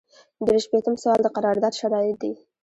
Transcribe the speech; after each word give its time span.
درې 0.45 0.57
شپیتم 0.65 0.95
سوال 1.01 1.19
د 1.23 1.27
قرارداد 1.37 1.73
شرایط 1.81 2.15
دي. 2.23 2.31